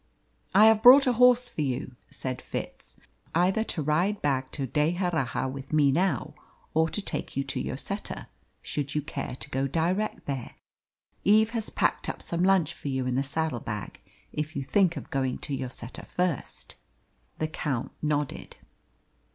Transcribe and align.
"I 0.55 0.65
have 0.65 0.81
brought 0.81 1.05
a 1.05 1.13
horse 1.13 1.47
for 1.47 1.61
you," 1.61 1.95
said 2.09 2.41
Fitz, 2.41 2.95
"either 3.35 3.63
to 3.65 3.83
ride 3.83 4.19
back 4.19 4.51
to 4.53 4.65
D'Erraha 4.65 5.47
with 5.47 5.71
me 5.71 5.91
now 5.91 6.33
or 6.73 6.89
to 6.89 7.03
take 7.03 7.37
you 7.37 7.43
to 7.43 7.61
Lloseta, 7.61 8.25
should 8.63 8.95
you 8.95 9.03
care 9.03 9.35
to 9.35 9.49
go 9.51 9.67
direct 9.67 10.25
there. 10.25 10.55
Eve 11.23 11.51
has 11.51 11.69
packed 11.69 12.09
up 12.09 12.23
some 12.23 12.41
lunch 12.41 12.73
for 12.73 12.87
you 12.87 13.05
in 13.05 13.13
the 13.13 13.21
saddle 13.21 13.59
bag 13.59 13.99
if 14.33 14.55
you 14.55 14.63
think 14.63 14.97
of 14.97 15.11
going 15.11 15.37
to 15.37 15.53
Lloseta 15.55 16.03
first." 16.03 16.73
The 17.37 17.47
Count 17.47 17.91
nodded. 18.01 18.55